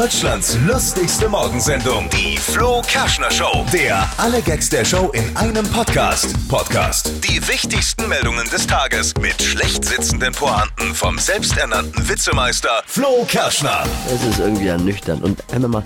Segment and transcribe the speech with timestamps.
[0.00, 3.66] Deutschlands lustigste Morgensendung, die Flo Kerschner Show.
[3.70, 6.34] Der alle Gags der Show in einem Podcast.
[6.48, 7.12] Podcast.
[7.22, 13.84] Die wichtigsten Meldungen des Tages mit schlecht sitzenden Pointen vom selbsternannten Witzemeister Flo Kerschner.
[14.06, 15.22] Es ist irgendwie ernüchternd.
[15.22, 15.84] Und wenn wir mal,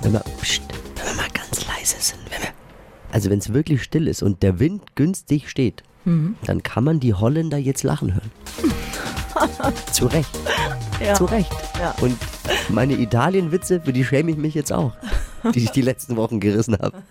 [0.00, 0.62] wenn wir, pst,
[0.96, 2.52] wenn wir mal ganz leise sind, wenn wir,
[3.12, 7.12] also wenn es wirklich still ist und der Wind günstig steht, dann kann man die
[7.12, 8.30] Holländer jetzt lachen hören.
[9.92, 10.30] Zu Recht.
[11.04, 11.12] Ja.
[11.12, 11.52] Zu Recht.
[11.78, 11.94] Ja.
[12.00, 12.16] Und
[12.72, 14.92] meine Italien-Witze, für die schäme ich mich jetzt auch,
[15.54, 17.02] die ich die letzten Wochen gerissen habe.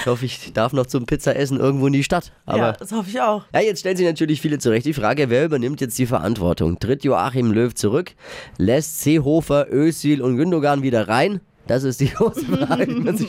[0.00, 2.32] Ich hoffe, ich darf noch zum Pizzaessen irgendwo in die Stadt.
[2.46, 3.44] Aber ja, das hoffe ich auch.
[3.54, 6.78] ja, jetzt stellen sich natürlich viele zurecht die Frage, wer übernimmt jetzt die Verantwortung?
[6.78, 8.12] Tritt Joachim Löw zurück?
[8.58, 11.40] Lässt Seehofer, Özil und Gündogan wieder rein?
[11.66, 12.84] Das ist die große Frage.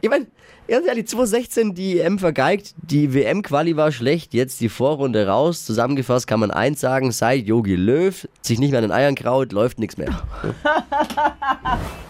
[0.00, 0.26] ich meine,
[0.68, 5.64] ganz ehrlich, 2016 die EM vergeigt, die WM-Quali war schlecht, jetzt die Vorrunde raus.
[5.64, 9.52] Zusammengefasst kann man eins sagen, seit Yogi Löw sich nicht mehr an den Eiern kraut,
[9.52, 10.22] läuft nichts mehr.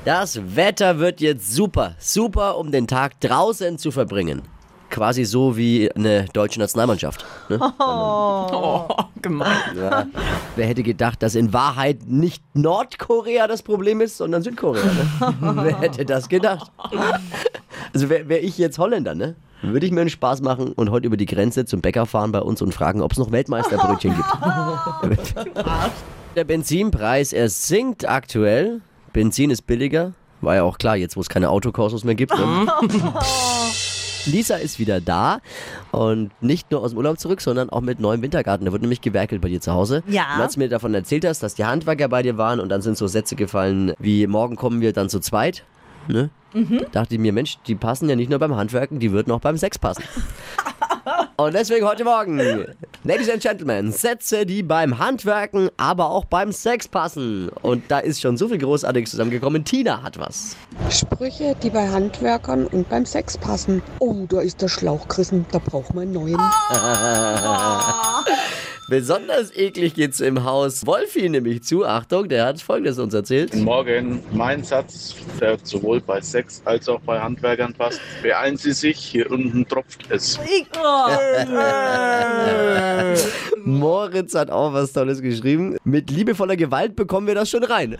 [0.06, 4.41] Das Wetter wird jetzt super, super, um den Tag draußen zu verbringen.
[4.91, 7.24] Quasi so wie eine deutsche Nationalmannschaft.
[7.48, 7.58] Ne?
[7.78, 8.88] Oh,
[9.22, 9.56] gemein.
[9.77, 10.06] Ja.
[10.56, 14.84] Wer hätte gedacht, dass in Wahrheit nicht Nordkorea das Problem ist, sondern Südkorea?
[14.84, 15.34] Ne?
[15.41, 16.70] Wer hätte das gedacht?
[17.94, 19.36] Also wäre wär ich jetzt Holländer, ne?
[19.62, 22.41] Würde ich mir einen Spaß machen und heute über die Grenze zum Bäcker fahren bei
[22.41, 25.34] uns und fragen, ob es noch Weltmeisterbrötchen gibt.
[26.36, 28.80] Der Benzinpreis, er sinkt aktuell.
[29.12, 30.12] Benzin ist billiger.
[30.41, 32.33] War ja auch klar, jetzt wo es keine Autokursus mehr gibt.
[32.33, 32.66] Ne?
[34.27, 35.41] Lisa ist wieder da
[35.93, 38.67] und nicht nur aus dem Urlaub zurück, sondern auch mit neuem Wintergarten.
[38.67, 40.03] Da wird nämlich gewerkelt bei dir zu Hause.
[40.07, 40.35] Ja.
[40.37, 42.83] Und als du mir davon erzählt hast, dass die Handwerker bei dir waren und dann
[42.83, 45.65] sind so Sätze gefallen wie morgen kommen wir dann zu zweit.
[46.09, 46.31] Ne?
[46.93, 49.57] Dachte ich mir, Mensch, die passen ja nicht nur beim Handwerken, die würden auch beim
[49.57, 50.03] Sex passen.
[51.37, 52.67] Und deswegen heute Morgen,
[53.05, 57.48] Ladies and Gentlemen, Sätze, die beim Handwerken, aber auch beim Sex passen.
[57.63, 59.65] Und da ist schon so viel Großartiges zusammengekommen.
[59.65, 60.57] Tina hat was.
[60.91, 63.83] Sprüche, die bei Handwerkern und beim Sex passen.
[64.00, 66.36] Oh, da ist der Schlauch gerissen, da braucht man einen neuen.
[68.89, 71.86] Besonders eklig geht's im Haus Wolfi nämlich zu.
[71.86, 73.52] Achtung, der hat Folgendes uns erzählt.
[73.52, 74.20] Guten Morgen.
[74.33, 78.00] Mein Satz, der sowohl bei Sex als auch bei Handwerkern passt.
[78.20, 80.40] Beeilen Sie sich, hier unten tropft es.
[83.64, 85.77] Moritz hat auch was Tolles geschrieben.
[85.84, 87.96] Mit liebevoller Gewalt bekommen wir das schon rein.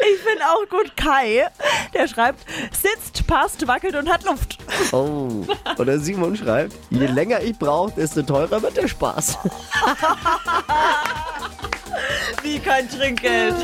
[0.00, 1.46] Ich finde auch gut Kai,
[1.94, 4.58] der schreibt, sitzt, passt, wackelt und hat Luft.
[4.92, 5.44] Oh.
[5.78, 9.38] Oder Simon schreibt, je länger ich brauche, desto teurer wird der Spaß.
[12.42, 13.54] Wie kein Trinkgeld.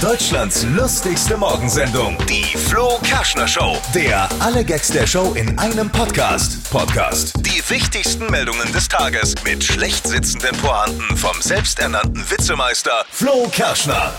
[0.00, 3.76] Deutschlands lustigste Morgensendung, die Flo Kerschner Show.
[3.94, 6.70] Der alle Gags der Show in einem Podcast.
[6.70, 7.32] Podcast.
[7.38, 14.12] Die wichtigsten Meldungen des Tages mit schlecht sitzenden Pointen vom selbsternannten Witzemeister Flo Kerschner.